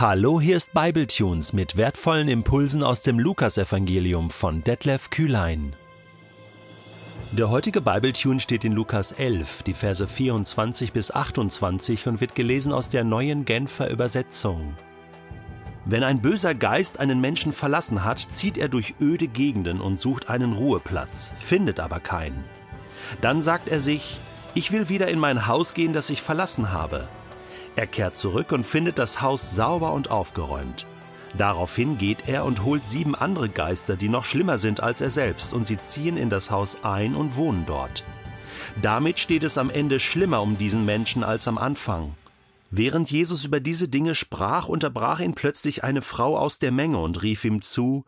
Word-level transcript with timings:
Hallo, 0.00 0.40
hier 0.40 0.56
ist 0.56 0.74
Bibletunes 0.74 1.52
mit 1.52 1.76
wertvollen 1.76 2.28
Impulsen 2.28 2.84
aus 2.84 3.02
dem 3.02 3.18
Lukasevangelium 3.18 4.30
von 4.30 4.62
Detlef 4.62 5.10
Kühlein. 5.10 5.74
Der 7.32 7.50
heutige 7.50 7.80
Bibletune 7.80 8.38
steht 8.38 8.64
in 8.64 8.70
Lukas 8.70 9.10
11, 9.10 9.64
die 9.64 9.74
Verse 9.74 10.06
24 10.06 10.92
bis 10.92 11.10
28 11.10 12.06
und 12.06 12.20
wird 12.20 12.36
gelesen 12.36 12.72
aus 12.72 12.90
der 12.90 13.02
neuen 13.02 13.44
Genfer 13.44 13.90
Übersetzung. 13.90 14.76
Wenn 15.84 16.04
ein 16.04 16.22
böser 16.22 16.54
Geist 16.54 17.00
einen 17.00 17.20
Menschen 17.20 17.52
verlassen 17.52 18.04
hat, 18.04 18.20
zieht 18.20 18.56
er 18.56 18.68
durch 18.68 18.94
öde 19.00 19.26
Gegenden 19.26 19.80
und 19.80 19.98
sucht 19.98 20.30
einen 20.30 20.52
Ruheplatz, 20.52 21.32
findet 21.40 21.80
aber 21.80 21.98
keinen. 21.98 22.44
Dann 23.20 23.42
sagt 23.42 23.66
er 23.66 23.80
sich, 23.80 24.16
ich 24.54 24.70
will 24.70 24.88
wieder 24.88 25.08
in 25.08 25.18
mein 25.18 25.48
Haus 25.48 25.74
gehen, 25.74 25.92
das 25.92 26.08
ich 26.08 26.22
verlassen 26.22 26.70
habe. 26.70 27.08
Er 27.78 27.86
kehrt 27.86 28.16
zurück 28.16 28.50
und 28.50 28.66
findet 28.66 28.98
das 28.98 29.22
Haus 29.22 29.54
sauber 29.54 29.92
und 29.92 30.10
aufgeräumt. 30.10 30.84
Daraufhin 31.34 31.96
geht 31.96 32.26
er 32.26 32.44
und 32.44 32.64
holt 32.64 32.84
sieben 32.84 33.14
andere 33.14 33.48
Geister, 33.48 33.94
die 33.94 34.08
noch 34.08 34.24
schlimmer 34.24 34.58
sind 34.58 34.82
als 34.82 35.00
er 35.00 35.10
selbst, 35.10 35.54
und 35.54 35.64
sie 35.64 35.78
ziehen 35.78 36.16
in 36.16 36.28
das 36.28 36.50
Haus 36.50 36.82
ein 36.82 37.14
und 37.14 37.36
wohnen 37.36 37.66
dort. 37.66 38.02
Damit 38.82 39.20
steht 39.20 39.44
es 39.44 39.58
am 39.58 39.70
Ende 39.70 40.00
schlimmer 40.00 40.42
um 40.42 40.58
diesen 40.58 40.86
Menschen 40.86 41.22
als 41.22 41.46
am 41.46 41.56
Anfang. 41.56 42.16
Während 42.72 43.12
Jesus 43.12 43.44
über 43.44 43.60
diese 43.60 43.86
Dinge 43.86 44.16
sprach, 44.16 44.66
unterbrach 44.66 45.20
ihn 45.20 45.34
plötzlich 45.34 45.84
eine 45.84 46.02
Frau 46.02 46.36
aus 46.36 46.58
der 46.58 46.72
Menge 46.72 46.98
und 46.98 47.22
rief 47.22 47.44
ihm 47.44 47.62
zu 47.62 48.04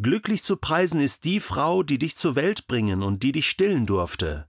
Glücklich 0.00 0.44
zu 0.44 0.56
preisen 0.56 1.00
ist 1.00 1.24
die 1.24 1.40
Frau, 1.40 1.82
die 1.82 1.98
dich 1.98 2.16
zur 2.16 2.36
Welt 2.36 2.68
bringen 2.68 3.02
und 3.02 3.24
die 3.24 3.32
dich 3.32 3.50
stillen 3.50 3.86
durfte. 3.86 4.46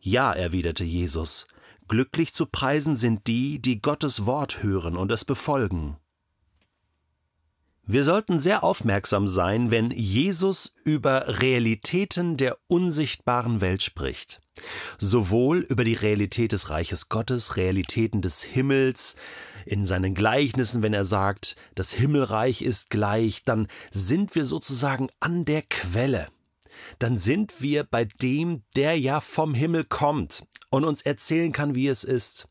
Ja, 0.00 0.32
erwiderte 0.32 0.84
Jesus, 0.84 1.46
Glücklich 1.88 2.34
zu 2.34 2.44
preisen 2.44 2.96
sind 2.96 3.26
die, 3.26 3.60
die 3.60 3.80
Gottes 3.80 4.26
Wort 4.26 4.62
hören 4.62 4.96
und 4.96 5.10
es 5.10 5.24
befolgen. 5.24 5.96
Wir 7.86 8.04
sollten 8.04 8.40
sehr 8.40 8.62
aufmerksam 8.62 9.26
sein, 9.26 9.70
wenn 9.70 9.90
Jesus 9.90 10.74
über 10.84 11.40
Realitäten 11.40 12.36
der 12.36 12.58
unsichtbaren 12.66 13.62
Welt 13.62 13.82
spricht. 13.82 14.42
Sowohl 14.98 15.60
über 15.60 15.84
die 15.84 15.94
Realität 15.94 16.52
des 16.52 16.68
Reiches 16.68 17.08
Gottes, 17.08 17.56
Realitäten 17.56 18.20
des 18.20 18.42
Himmels, 18.42 19.16
in 19.64 19.86
seinen 19.86 20.14
Gleichnissen, 20.14 20.82
wenn 20.82 20.92
er 20.92 21.06
sagt, 21.06 21.56
das 21.74 21.92
Himmelreich 21.92 22.60
ist 22.60 22.90
gleich, 22.90 23.44
dann 23.44 23.68
sind 23.90 24.34
wir 24.34 24.44
sozusagen 24.44 25.08
an 25.20 25.46
der 25.46 25.62
Quelle 25.62 26.28
dann 26.98 27.16
sind 27.16 27.60
wir 27.60 27.84
bei 27.84 28.04
dem, 28.04 28.62
der 28.76 28.98
ja 28.98 29.20
vom 29.20 29.54
Himmel 29.54 29.84
kommt 29.84 30.44
und 30.70 30.84
uns 30.84 31.02
erzählen 31.02 31.52
kann, 31.52 31.74
wie 31.74 31.88
es 31.88 32.04
ist. 32.04 32.48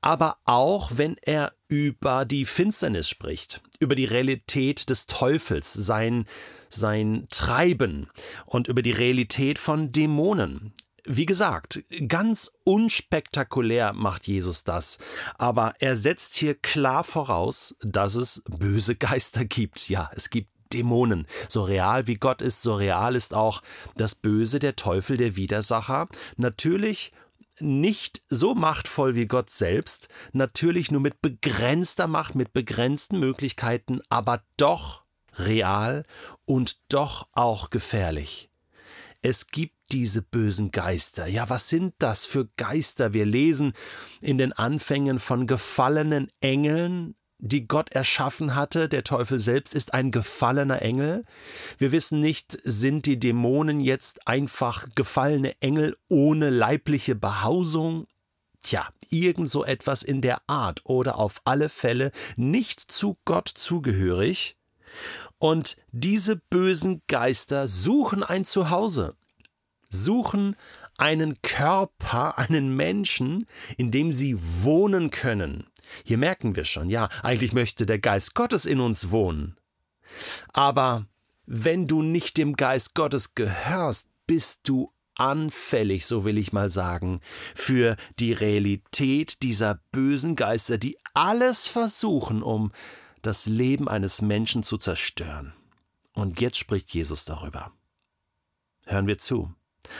Aber 0.00 0.38
auch 0.44 0.92
wenn 0.94 1.16
er 1.22 1.52
über 1.68 2.24
die 2.24 2.44
Finsternis 2.44 3.08
spricht, 3.08 3.62
über 3.78 3.94
die 3.94 4.04
Realität 4.04 4.90
des 4.90 5.06
Teufels, 5.06 5.72
sein, 5.72 6.26
sein 6.68 7.28
Treiben 7.30 8.08
und 8.46 8.68
über 8.68 8.82
die 8.82 8.90
Realität 8.90 9.58
von 9.58 9.92
Dämonen. 9.92 10.72
Wie 11.04 11.26
gesagt, 11.26 11.82
ganz 12.06 12.50
unspektakulär 12.64 13.92
macht 13.92 14.26
Jesus 14.26 14.62
das, 14.62 14.98
aber 15.36 15.74
er 15.80 15.96
setzt 15.96 16.36
hier 16.36 16.54
klar 16.54 17.02
voraus, 17.02 17.74
dass 17.80 18.14
es 18.14 18.42
böse 18.48 18.94
Geister 18.94 19.44
gibt. 19.44 19.88
Ja, 19.88 20.10
es 20.14 20.30
gibt 20.30 20.48
Dämonen. 20.72 21.26
So 21.48 21.64
real 21.64 22.06
wie 22.06 22.14
Gott 22.14 22.42
ist, 22.42 22.62
so 22.62 22.74
real 22.74 23.16
ist 23.16 23.34
auch 23.34 23.62
das 23.96 24.14
Böse, 24.14 24.58
der 24.58 24.76
Teufel, 24.76 25.16
der 25.16 25.36
Widersacher. 25.36 26.08
Natürlich 26.36 27.12
nicht 27.60 28.22
so 28.28 28.54
machtvoll 28.54 29.14
wie 29.14 29.26
Gott 29.26 29.50
selbst, 29.50 30.08
natürlich 30.32 30.90
nur 30.90 31.00
mit 31.00 31.20
begrenzter 31.20 32.06
Macht, 32.06 32.34
mit 32.34 32.52
begrenzten 32.52 33.18
Möglichkeiten, 33.18 34.00
aber 34.08 34.42
doch 34.56 35.04
real 35.36 36.04
und 36.44 36.80
doch 36.92 37.28
auch 37.32 37.70
gefährlich. 37.70 38.50
Es 39.22 39.46
gibt 39.46 39.76
diese 39.92 40.22
bösen 40.22 40.70
Geister. 40.70 41.26
Ja, 41.26 41.48
was 41.48 41.68
sind 41.68 41.94
das 41.98 42.26
für 42.26 42.48
Geister? 42.56 43.12
Wir 43.12 43.26
lesen 43.26 43.72
in 44.20 44.38
den 44.38 44.52
Anfängen 44.52 45.18
von 45.18 45.46
gefallenen 45.46 46.28
Engeln, 46.40 47.14
die 47.42 47.66
Gott 47.66 47.90
erschaffen 47.90 48.54
hatte. 48.54 48.88
Der 48.88 49.04
Teufel 49.04 49.38
selbst 49.38 49.74
ist 49.74 49.92
ein 49.92 50.10
gefallener 50.12 50.80
Engel. 50.80 51.24
Wir 51.76 51.92
wissen 51.92 52.20
nicht, 52.20 52.56
sind 52.62 53.04
die 53.04 53.18
Dämonen 53.18 53.80
jetzt 53.80 54.26
einfach 54.28 54.86
gefallene 54.94 55.60
Engel 55.60 55.94
ohne 56.08 56.50
leibliche 56.50 57.14
Behausung? 57.14 58.06
Tja, 58.62 58.88
irgend 59.10 59.50
so 59.50 59.64
etwas 59.64 60.04
in 60.04 60.20
der 60.20 60.40
Art 60.46 60.82
oder 60.84 61.16
auf 61.16 61.42
alle 61.44 61.68
Fälle 61.68 62.12
nicht 62.36 62.80
zu 62.80 63.18
Gott 63.24 63.48
zugehörig. 63.48 64.56
Und 65.38 65.76
diese 65.90 66.36
bösen 66.36 67.02
Geister 67.08 67.66
suchen 67.66 68.22
ein 68.22 68.44
Zuhause, 68.44 69.16
suchen 69.88 70.54
einen 70.96 71.42
Körper, 71.42 72.38
einen 72.38 72.76
Menschen, 72.76 73.46
in 73.76 73.90
dem 73.90 74.12
sie 74.12 74.36
wohnen 74.38 75.10
können. 75.10 75.66
Hier 76.04 76.18
merken 76.18 76.56
wir 76.56 76.64
schon, 76.64 76.88
ja, 76.90 77.08
eigentlich 77.22 77.52
möchte 77.52 77.86
der 77.86 77.98
Geist 77.98 78.34
Gottes 78.34 78.64
in 78.64 78.80
uns 78.80 79.10
wohnen. 79.10 79.56
Aber 80.52 81.06
wenn 81.46 81.86
du 81.86 82.02
nicht 82.02 82.38
dem 82.38 82.54
Geist 82.54 82.94
Gottes 82.94 83.34
gehörst, 83.34 84.08
bist 84.26 84.60
du 84.64 84.92
anfällig, 85.16 86.06
so 86.06 86.24
will 86.24 86.38
ich 86.38 86.52
mal 86.52 86.70
sagen, 86.70 87.20
für 87.54 87.96
die 88.18 88.32
Realität 88.32 89.42
dieser 89.42 89.80
bösen 89.92 90.36
Geister, 90.36 90.78
die 90.78 90.96
alles 91.14 91.68
versuchen, 91.68 92.42
um 92.42 92.72
das 93.20 93.46
Leben 93.46 93.88
eines 93.88 94.22
Menschen 94.22 94.62
zu 94.62 94.78
zerstören. 94.78 95.52
Und 96.14 96.40
jetzt 96.40 96.58
spricht 96.58 96.92
Jesus 96.92 97.24
darüber. 97.24 97.72
Hören 98.84 99.06
wir 99.06 99.18
zu. 99.18 99.54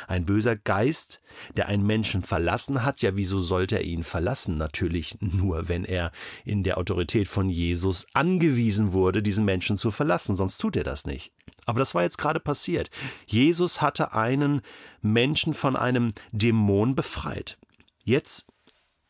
Ein 0.07 0.25
böser 0.25 0.57
Geist, 0.57 1.21
der 1.57 1.67
einen 1.67 1.87
Menschen 1.87 2.23
verlassen 2.23 2.85
hat, 2.85 3.03
ja, 3.03 3.17
wieso 3.17 3.39
sollte 3.39 3.77
er 3.77 3.85
ihn 3.85 4.05
verlassen? 4.05 4.57
Natürlich 4.57 5.17
nur, 5.21 5.69
wenn 5.69 5.85
er 5.85 6.13
in 6.45 6.63
der 6.63 6.79
Autorität 6.79 7.29
von 7.29 7.49
Jesus 7.49 8.07
angewiesen 8.15 8.93
wurde, 8.93 9.23
diesen 9.23 9.45
Menschen 9.45 9.79
zu 9.79 9.91
verlassen, 9.91 10.37
sonst 10.37 10.59
tut 10.59 10.77
er 10.77 10.85
das 10.85 11.05
nicht. 11.05 11.33
Aber 11.67 11.79
das 11.79 11.95
war 11.95 12.03
jetzt 12.03 12.19
gerade 12.19 12.41
passiert. 12.41 12.91
Jesus 13.27 13.83
hatte 13.83 14.13
einen 14.13 14.63
Menschen 15.01 15.55
von 15.55 15.77
einem 15.77 16.13
Dämon 16.33 16.95
befreit. 16.95 17.59
Jetzt 18.05 18.47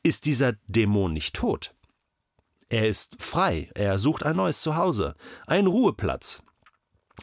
ist 0.02 0.26
dieser 0.26 0.52
Dämon 0.68 1.12
nicht 1.12 1.34
tot. 1.34 1.74
Er 2.68 2.88
ist 2.88 3.22
frei, 3.22 3.68
er 3.74 3.98
sucht 3.98 4.24
ein 4.24 4.36
neues 4.36 4.62
Zuhause, 4.62 5.14
einen 5.46 5.66
Ruheplatz. 5.66 6.42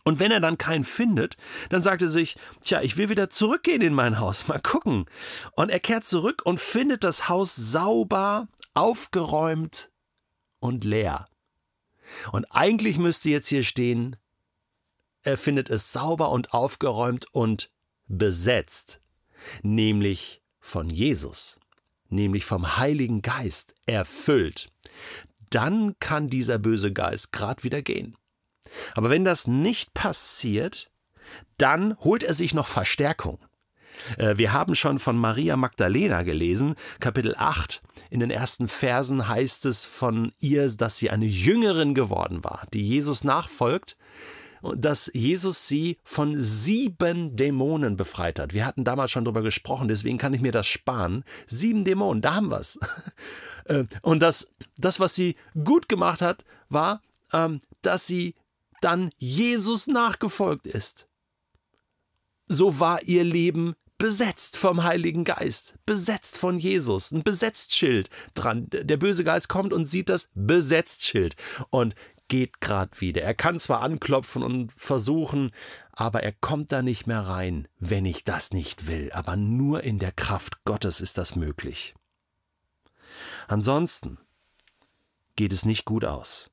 Und 0.03 0.19
wenn 0.19 0.31
er 0.31 0.39
dann 0.39 0.57
keinen 0.57 0.83
findet, 0.83 1.35
dann 1.69 1.81
sagt 1.81 2.01
er 2.01 2.07
sich, 2.07 2.35
tja, 2.63 2.81
ich 2.81 2.97
will 2.97 3.09
wieder 3.09 3.29
zurückgehen 3.29 3.81
in 3.81 3.93
mein 3.93 4.19
Haus, 4.19 4.47
mal 4.47 4.59
gucken. 4.59 5.05
Und 5.53 5.69
er 5.69 5.79
kehrt 5.79 6.05
zurück 6.05 6.41
und 6.45 6.59
findet 6.59 7.03
das 7.03 7.29
Haus 7.29 7.55
sauber, 7.55 8.47
aufgeräumt 8.73 9.89
und 10.59 10.83
leer. 10.83 11.25
Und 12.31 12.45
eigentlich 12.51 12.97
müsste 12.97 13.29
jetzt 13.29 13.47
hier 13.47 13.63
stehen, 13.63 14.15
er 15.23 15.37
findet 15.37 15.69
es 15.69 15.91
sauber 15.91 16.31
und 16.31 16.53
aufgeräumt 16.53 17.25
und 17.33 17.71
besetzt, 18.07 19.01
nämlich 19.61 20.41
von 20.59 20.89
Jesus, 20.89 21.59
nämlich 22.09 22.45
vom 22.45 22.77
Heiligen 22.77 23.21
Geist 23.21 23.75
erfüllt. 23.85 24.71
Dann 25.49 25.97
kann 25.99 26.29
dieser 26.29 26.59
böse 26.59 26.93
Geist 26.93 27.31
grad 27.31 27.63
wieder 27.63 27.81
gehen. 27.81 28.15
Aber 28.95 29.09
wenn 29.09 29.25
das 29.25 29.47
nicht 29.47 29.93
passiert, 29.93 30.89
dann 31.57 31.97
holt 31.99 32.23
er 32.23 32.33
sich 32.33 32.53
noch 32.53 32.67
Verstärkung. 32.67 33.39
Äh, 34.17 34.37
wir 34.37 34.53
haben 34.53 34.75
schon 34.75 34.99
von 34.99 35.17
Maria 35.17 35.57
Magdalena 35.57 36.23
gelesen, 36.23 36.75
Kapitel 36.99 37.35
8. 37.37 37.81
In 38.09 38.19
den 38.19 38.31
ersten 38.31 38.67
Versen 38.67 39.27
heißt 39.27 39.65
es 39.65 39.85
von 39.85 40.31
ihr, 40.39 40.67
dass 40.67 40.97
sie 40.97 41.09
eine 41.09 41.25
Jüngerin 41.25 41.93
geworden 41.93 42.43
war, 42.43 42.65
die 42.73 42.81
Jesus 42.81 43.23
nachfolgt 43.23 43.97
dass 44.61 45.09
Jesus 45.13 45.67
sie 45.67 45.97
von 46.03 46.39
sieben 46.39 47.35
Dämonen 47.35 47.95
befreit 47.95 48.39
hat. 48.39 48.53
Wir 48.53 48.65
hatten 48.65 48.83
damals 48.83 49.11
schon 49.11 49.25
darüber 49.25 49.41
gesprochen, 49.41 49.87
deswegen 49.87 50.17
kann 50.17 50.33
ich 50.33 50.41
mir 50.41 50.51
das 50.51 50.67
sparen. 50.67 51.23
Sieben 51.47 51.85
Dämonen, 51.85 52.21
da 52.21 52.35
haben 52.35 52.51
wir 52.51 52.59
es. 52.59 52.79
Äh, 53.65 53.85
und 54.01 54.21
das, 54.21 54.51
das, 54.77 54.99
was 54.99 55.13
sie 55.13 55.35
gut 55.63 55.89
gemacht 55.89 56.23
hat, 56.23 56.43
war, 56.69 57.03
ähm, 57.33 57.61
dass 57.83 58.07
sie 58.07 58.33
dann 58.81 59.11
Jesus 59.17 59.87
nachgefolgt 59.87 60.67
ist. 60.67 61.07
So 62.47 62.79
war 62.79 63.03
ihr 63.03 63.23
Leben 63.23 63.75
besetzt 63.99 64.57
vom 64.57 64.83
Heiligen 64.83 65.25
Geist, 65.25 65.75
besetzt 65.85 66.37
von 66.37 66.57
Jesus, 66.57 67.11
ein 67.11 67.23
Besetztschild 67.23 68.09
dran. 68.33 68.67
Der 68.69 68.97
böse 68.97 69.23
Geist 69.23 69.49
kommt 69.49 69.73
und 69.73 69.85
sieht 69.85 70.09
das 70.09 70.29
Besetztschild 70.33 71.35
und 71.69 71.95
geht 72.29 72.61
grad 72.61 73.01
wieder. 73.01 73.21
Er 73.21 73.33
kann 73.33 73.59
zwar 73.59 73.81
anklopfen 73.81 74.41
und 74.41 74.71
versuchen, 74.71 75.51
aber 75.91 76.23
er 76.23 76.31
kommt 76.31 76.71
da 76.71 76.81
nicht 76.81 77.07
mehr 77.07 77.21
rein, 77.21 77.67
wenn 77.77 78.05
ich 78.05 78.23
das 78.23 78.51
nicht 78.51 78.87
will. 78.87 79.11
Aber 79.11 79.35
nur 79.35 79.83
in 79.83 79.99
der 79.99 80.13
Kraft 80.13 80.63
Gottes 80.63 81.01
ist 81.01 81.17
das 81.17 81.35
möglich. 81.35 81.93
Ansonsten 83.47 84.17
geht 85.35 85.51
es 85.51 85.65
nicht 85.65 85.85
gut 85.85 86.05
aus. 86.05 86.49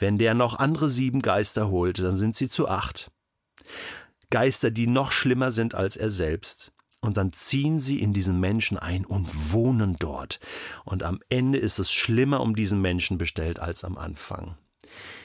Wenn 0.00 0.18
der 0.18 0.34
noch 0.34 0.58
andere 0.58 0.90
sieben 0.90 1.22
Geister 1.22 1.68
holt, 1.68 2.00
dann 2.00 2.16
sind 2.16 2.34
sie 2.34 2.48
zu 2.48 2.66
acht. 2.68 3.12
Geister, 4.30 4.70
die 4.70 4.86
noch 4.86 5.12
schlimmer 5.12 5.50
sind 5.50 5.74
als 5.74 5.96
er 5.96 6.10
selbst. 6.10 6.72
Und 7.02 7.16
dann 7.16 7.32
ziehen 7.32 7.80
sie 7.80 8.00
in 8.00 8.12
diesen 8.12 8.40
Menschen 8.40 8.78
ein 8.78 9.04
und 9.04 9.52
wohnen 9.52 9.96
dort. 9.98 10.40
Und 10.84 11.02
am 11.02 11.20
Ende 11.28 11.58
ist 11.58 11.78
es 11.78 11.92
schlimmer 11.92 12.40
um 12.40 12.54
diesen 12.54 12.80
Menschen 12.80 13.18
bestellt 13.18 13.58
als 13.58 13.84
am 13.84 13.96
Anfang. 13.96 14.56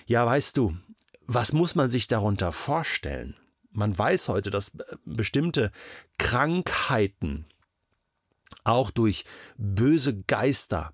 Ja, 0.06 0.26
weißt 0.26 0.58
du, 0.58 0.76
was 1.26 1.54
muss 1.54 1.76
man 1.76 1.90
sich 1.90 2.08
darunter 2.08 2.52
vorstellen? 2.52 3.36
Man 3.72 3.98
weiß 3.98 4.30
heute, 4.30 4.52
dass 4.52 4.78
bestimmte 5.04 5.72
Krankheiten 6.18 7.46
auch 8.64 8.90
durch 8.92 9.26
böse 9.58 10.22
Geister 10.24 10.94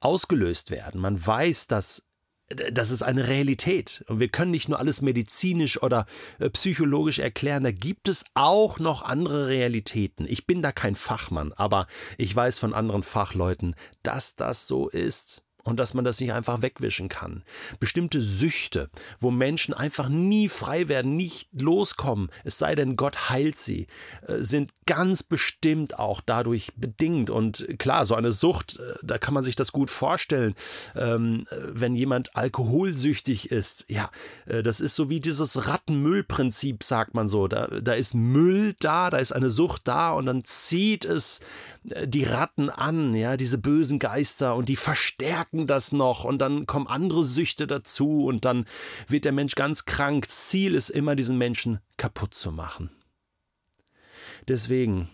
ausgelöst 0.00 0.70
werden. 0.70 1.00
Man 1.00 1.24
weiß, 1.24 1.66
dass 1.66 2.03
das 2.48 2.90
ist 2.90 3.02
eine 3.02 3.28
Realität. 3.28 4.04
Und 4.08 4.20
wir 4.20 4.28
können 4.28 4.50
nicht 4.50 4.68
nur 4.68 4.78
alles 4.78 5.02
medizinisch 5.02 5.82
oder 5.82 6.06
äh, 6.38 6.50
psychologisch 6.50 7.18
erklären, 7.18 7.64
da 7.64 7.70
gibt 7.70 8.08
es 8.08 8.24
auch 8.34 8.78
noch 8.78 9.02
andere 9.02 9.48
Realitäten. 9.48 10.26
Ich 10.28 10.46
bin 10.46 10.62
da 10.62 10.72
kein 10.72 10.94
Fachmann, 10.94 11.52
aber 11.52 11.86
ich 12.18 12.34
weiß 12.34 12.58
von 12.58 12.74
anderen 12.74 13.02
Fachleuten, 13.02 13.74
dass 14.02 14.34
das 14.34 14.66
so 14.66 14.88
ist 14.88 15.42
und 15.64 15.78
dass 15.80 15.94
man 15.94 16.04
das 16.04 16.20
nicht 16.20 16.32
einfach 16.32 16.62
wegwischen 16.62 17.08
kann. 17.08 17.42
Bestimmte 17.80 18.20
Süchte, 18.20 18.90
wo 19.18 19.30
Menschen 19.30 19.74
einfach 19.74 20.08
nie 20.08 20.48
frei 20.48 20.88
werden, 20.88 21.16
nicht 21.16 21.48
loskommen, 21.60 22.30
es 22.44 22.58
sei 22.58 22.74
denn, 22.74 22.96
Gott 22.96 23.30
heilt 23.30 23.56
sie, 23.56 23.86
äh, 24.26 24.42
sind 24.42 24.72
ganz 24.86 25.22
bestimmt 25.22 25.98
auch 25.98 26.20
dadurch 26.20 26.72
bedingt. 26.76 27.30
Und 27.30 27.66
klar, 27.78 28.04
so 28.04 28.14
eine 28.14 28.32
Sucht, 28.32 28.78
äh, 28.78 28.94
da 29.02 29.18
kann 29.18 29.34
man 29.34 29.42
sich 29.42 29.56
das 29.56 29.72
gut 29.72 29.90
vorstellen. 29.90 30.54
Ähm, 30.94 31.46
äh, 31.50 31.56
wenn 31.72 31.94
jemand 31.94 32.36
alkoholsüchtig 32.36 33.50
ist, 33.50 33.86
ja, 33.88 34.10
das 34.46 34.80
ist 34.80 34.94
so 34.94 35.08
wie 35.08 35.20
dieses 35.20 35.66
Rattenmüllprinzip, 35.66 36.82
sagt 36.82 37.14
man 37.14 37.28
so. 37.28 37.48
Da, 37.48 37.66
da 37.66 37.94
ist 37.94 38.14
Müll 38.14 38.74
da, 38.78 39.10
da 39.10 39.18
ist 39.18 39.32
eine 39.32 39.50
Sucht 39.50 39.82
da 39.88 40.10
und 40.10 40.26
dann 40.26 40.44
zieht 40.44 41.04
es 41.04 41.40
die 41.84 42.24
Ratten 42.24 42.70
an, 42.70 43.14
ja, 43.14 43.36
diese 43.36 43.58
bösen 43.58 43.98
Geister 43.98 44.56
und 44.56 44.68
die 44.68 44.76
verstärken 44.76 45.66
das 45.66 45.92
noch 45.92 46.24
und 46.24 46.38
dann 46.38 46.66
kommen 46.66 46.86
andere 46.86 47.24
Süchte 47.24 47.66
dazu 47.66 48.24
und 48.24 48.44
dann 48.46 48.66
wird 49.06 49.26
der 49.26 49.32
Mensch 49.32 49.54
ganz 49.54 49.84
krank. 49.84 50.28
Ziel 50.28 50.74
ist 50.74 50.88
immer, 50.88 51.14
diesen 51.14 51.36
Menschen 51.36 51.80
kaputt 51.98 52.34
zu 52.34 52.52
machen. 52.52 52.90
Deswegen, 54.48 55.10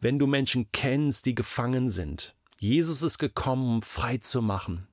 wenn 0.00 0.18
du 0.18 0.26
Menschen 0.26 0.70
kennst, 0.72 1.26
die 1.26 1.34
gefangen 1.34 1.88
sind, 1.88 2.34
Jesus 2.58 3.02
ist 3.02 3.18
gekommen, 3.18 3.76
um 3.76 3.82
frei 3.82 4.18
zu 4.18 4.42
machen. 4.42 4.88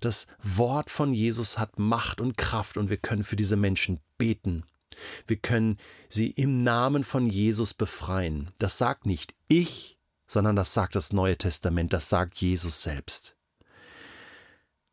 Das 0.00 0.26
Wort 0.42 0.90
von 0.90 1.14
Jesus 1.14 1.58
hat 1.58 1.78
Macht 1.78 2.20
und 2.20 2.36
Kraft 2.36 2.76
und 2.76 2.90
wir 2.90 2.96
können 2.96 3.22
für 3.22 3.36
diese 3.36 3.56
Menschen 3.56 4.00
beten. 4.18 4.64
Wir 5.26 5.36
können 5.36 5.78
sie 6.08 6.30
im 6.30 6.62
Namen 6.62 7.04
von 7.04 7.26
Jesus 7.26 7.74
befreien. 7.74 8.50
Das 8.58 8.78
sagt 8.78 9.06
nicht 9.06 9.34
ich, 9.48 9.98
sondern 10.26 10.56
das 10.56 10.72
sagt 10.72 10.96
das 10.96 11.12
Neue 11.12 11.36
Testament, 11.36 11.92
das 11.92 12.08
sagt 12.08 12.38
Jesus 12.38 12.82
selbst. 12.82 13.36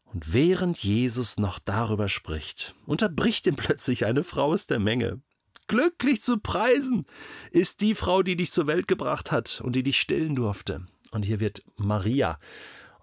Und 0.05 0.33
während 0.33 0.77
Jesus 0.79 1.37
noch 1.37 1.59
darüber 1.59 2.09
spricht, 2.09 2.75
unterbricht 2.85 3.47
ihn 3.47 3.55
plötzlich 3.57 4.05
eine 4.05 4.23
Frau 4.23 4.53
aus 4.53 4.67
der 4.67 4.79
Menge. 4.79 5.21
Glücklich 5.67 6.23
zu 6.23 6.39
preisen 6.39 7.05
ist 7.51 7.81
die 7.81 7.93
Frau, 7.93 8.23
die 8.23 8.35
dich 8.35 8.51
zur 8.51 8.65
Welt 8.65 8.87
gebracht 8.87 9.31
hat 9.31 9.61
und 9.61 9.75
die 9.75 9.83
dich 9.83 10.01
stillen 10.01 10.35
durfte. 10.35 10.87
Und 11.11 11.23
hier 11.23 11.39
wird 11.39 11.63
Maria, 11.75 12.39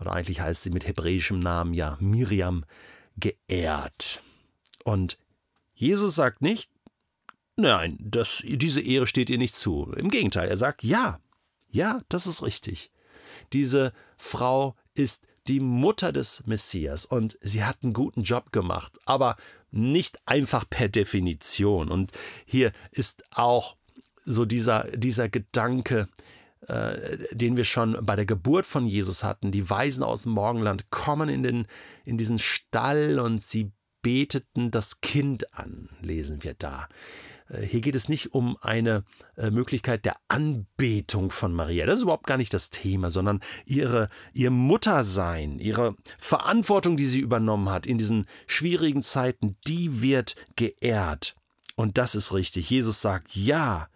oder 0.00 0.12
eigentlich 0.12 0.40
heißt 0.40 0.64
sie 0.64 0.70
mit 0.70 0.86
hebräischem 0.86 1.38
Namen 1.38 1.74
ja 1.74 1.96
Miriam, 2.00 2.64
geehrt. 3.16 4.20
Und 4.84 5.18
Jesus 5.74 6.16
sagt 6.16 6.42
nicht, 6.42 6.70
Nein, 7.56 7.96
das, 8.00 8.42
diese 8.44 8.82
Ehre 8.82 9.06
steht 9.06 9.30
ihr 9.30 9.38
nicht 9.38 9.54
zu. 9.54 9.92
Im 9.96 10.10
Gegenteil, 10.10 10.48
er 10.48 10.58
sagt, 10.58 10.82
ja, 10.82 11.20
ja, 11.70 12.02
das 12.08 12.26
ist 12.26 12.42
richtig. 12.42 12.90
Diese 13.52 13.92
Frau 14.16 14.76
ist 14.94 15.26
die 15.48 15.60
Mutter 15.60 16.12
des 16.12 16.46
Messias 16.46 17.06
und 17.06 17.38
sie 17.40 17.64
hat 17.64 17.78
einen 17.82 17.92
guten 17.92 18.22
Job 18.22 18.52
gemacht, 18.52 18.98
aber 19.06 19.36
nicht 19.70 20.18
einfach 20.26 20.68
per 20.68 20.88
Definition. 20.88 21.88
Und 21.88 22.12
hier 22.44 22.72
ist 22.90 23.24
auch 23.30 23.76
so 24.24 24.44
dieser, 24.44 24.84
dieser 24.96 25.28
Gedanke, 25.28 26.08
äh, 26.66 27.18
den 27.32 27.56
wir 27.56 27.64
schon 27.64 27.96
bei 28.04 28.16
der 28.16 28.26
Geburt 28.26 28.66
von 28.66 28.86
Jesus 28.86 29.22
hatten. 29.22 29.52
Die 29.52 29.68
Weisen 29.70 30.02
aus 30.02 30.22
dem 30.22 30.32
Morgenland 30.32 30.90
kommen 30.90 31.28
in, 31.28 31.42
den, 31.42 31.66
in 32.04 32.18
diesen 32.18 32.38
Stall 32.38 33.18
und 33.18 33.42
sie 33.42 33.70
beteten 34.02 34.70
das 34.70 35.00
Kind 35.00 35.54
an, 35.54 35.88
lesen 36.00 36.42
wir 36.42 36.54
da. 36.54 36.88
Äh, 37.48 37.62
hier 37.62 37.80
geht 37.80 37.94
es 37.94 38.08
nicht 38.08 38.34
um 38.34 38.56
eine 38.60 39.04
äh, 39.36 39.50
Möglichkeit 39.50 40.04
der 40.04 40.16
Anbetung 40.28 41.30
von 41.30 41.52
Maria. 41.52 41.86
Das 41.86 41.98
ist 41.98 42.02
überhaupt 42.04 42.26
gar 42.26 42.36
nicht 42.36 42.54
das 42.54 42.70
Thema, 42.70 43.10
sondern 43.10 43.40
ihre, 43.64 44.08
ihr 44.32 44.50
Muttersein, 44.50 45.58
ihre 45.58 45.96
Verantwortung, 46.18 46.96
die 46.96 47.06
sie 47.06 47.20
übernommen 47.20 47.70
hat 47.70 47.86
in 47.86 47.98
diesen 47.98 48.26
schwierigen 48.46 49.02
Zeiten, 49.02 49.56
die 49.66 50.02
wird 50.02 50.36
geehrt. 50.56 51.36
Und 51.74 51.98
das 51.98 52.14
ist 52.14 52.32
richtig. 52.32 52.70
Jesus 52.70 53.00
sagt 53.00 53.36
ja. 53.36 53.88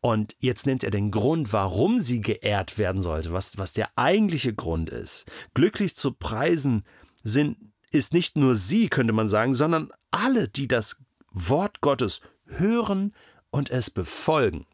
Und 0.00 0.34
jetzt 0.40 0.66
nennt 0.66 0.82
er 0.82 0.90
den 0.90 1.12
Grund, 1.12 1.52
warum 1.52 2.00
sie 2.00 2.20
geehrt 2.20 2.76
werden 2.76 3.00
sollte, 3.00 3.32
was, 3.32 3.56
was 3.56 3.72
der 3.72 3.88
eigentliche 3.96 4.52
Grund 4.52 4.90
ist. 4.90 5.26
Glücklich 5.54 5.94
zu 5.94 6.12
preisen 6.12 6.82
sind, 7.22 7.71
ist 7.92 8.12
nicht 8.12 8.36
nur 8.36 8.56
sie, 8.56 8.88
könnte 8.88 9.12
man 9.12 9.28
sagen, 9.28 9.54
sondern 9.54 9.90
alle, 10.10 10.48
die 10.48 10.68
das 10.68 10.96
Wort 11.30 11.80
Gottes 11.80 12.20
hören 12.46 13.14
und 13.50 13.70
es 13.70 13.90
befolgen. 13.90 14.66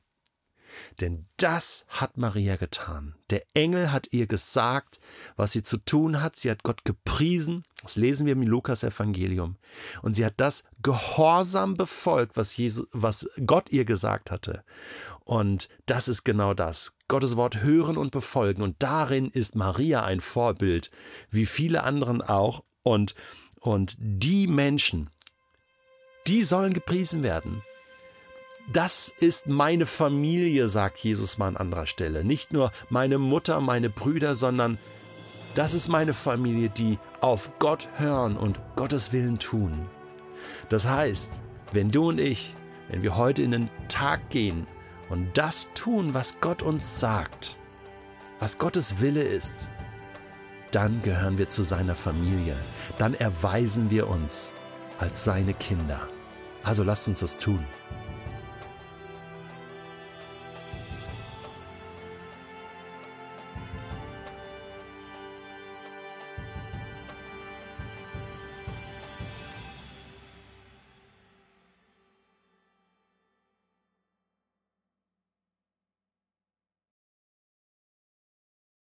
Denn 1.00 1.26
das 1.36 1.86
hat 1.88 2.16
Maria 2.16 2.56
getan. 2.56 3.14
Der 3.30 3.42
Engel 3.54 3.92
hat 3.92 4.08
ihr 4.12 4.26
gesagt, 4.26 5.00
was 5.36 5.52
sie 5.52 5.62
zu 5.62 5.78
tun 5.78 6.22
hat. 6.22 6.36
Sie 6.36 6.50
hat 6.50 6.62
Gott 6.62 6.84
gepriesen. 6.84 7.64
Das 7.82 7.96
lesen 7.96 8.26
wir 8.26 8.32
im 8.32 8.42
Lukas 8.42 8.82
Evangelium. 8.82 9.56
Und 10.02 10.14
sie 10.14 10.24
hat 10.24 10.34
das 10.36 10.64
gehorsam 10.82 11.76
befolgt, 11.76 12.36
was, 12.36 12.56
Jesus, 12.56 12.86
was 12.92 13.28
Gott 13.46 13.70
ihr 13.70 13.84
gesagt 13.84 14.30
hatte. 14.30 14.64
Und 15.24 15.68
das 15.86 16.08
ist 16.08 16.24
genau 16.24 16.54
das. 16.54 16.96
Gottes 17.06 17.36
Wort 17.36 17.62
hören 17.62 17.96
und 17.96 18.10
befolgen. 18.10 18.62
Und 18.62 18.76
darin 18.82 19.28
ist 19.28 19.56
Maria 19.56 20.04
ein 20.04 20.20
Vorbild, 20.20 20.90
wie 21.30 21.46
viele 21.46 21.84
anderen 21.84 22.22
auch. 22.22 22.64
Und, 22.82 23.14
und 23.61 23.94
die 23.99 24.47
Menschen, 24.47 25.11
die 26.26 26.42
sollen 26.42 26.73
gepriesen 26.73 27.23
werden. 27.23 27.62
Das 28.70 29.12
ist 29.20 29.47
meine 29.47 29.87
Familie, 29.87 30.68
sagt 30.68 30.99
Jesus 30.99 31.38
mal 31.38 31.49
an 31.49 31.56
anderer 31.56 31.87
Stelle. 31.87 32.23
Nicht 32.23 32.52
nur 32.52 32.70
meine 32.90 33.18
Mutter, 33.18 33.61
meine 33.61 33.88
Brüder, 33.88 34.35
sondern 34.35 34.76
das 35.54 35.73
ist 35.73 35.88
meine 35.88 36.12
Familie, 36.12 36.68
die 36.68 36.99
auf 37.20 37.58
Gott 37.58 37.88
hören 37.97 38.37
und 38.37 38.61
Gottes 38.76 39.12
Willen 39.12 39.38
tun. 39.38 39.87
Das 40.68 40.87
heißt, 40.87 41.40
wenn 41.73 41.90
du 41.90 42.11
und 42.11 42.18
ich, 42.18 42.54
wenn 42.88 43.02
wir 43.02 43.16
heute 43.16 43.42
in 43.42 43.52
den 43.52 43.70
Tag 43.88 44.28
gehen 44.28 44.66
und 45.08 45.37
das 45.37 45.68
tun, 45.75 46.12
was 46.12 46.40
Gott 46.40 46.62
uns 46.62 47.00
sagt, 47.00 47.56
was 48.38 48.58
Gottes 48.58 49.00
Wille 49.00 49.23
ist, 49.23 49.68
dann 50.70 51.02
gehören 51.02 51.38
wir 51.38 51.48
zu 51.48 51.62
seiner 51.62 51.94
Familie. 51.94 52.54
Dann 52.98 53.14
erweisen 53.14 53.90
wir 53.90 54.08
uns 54.08 54.52
als 54.98 55.25
seine 55.25 55.54
Kinder. 55.54 56.00
Also 56.62 56.82
lasst 56.82 57.08
uns 57.08 57.20
das 57.20 57.38
tun. 57.38 57.64